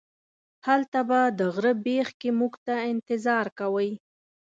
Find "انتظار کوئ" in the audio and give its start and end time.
2.91-3.91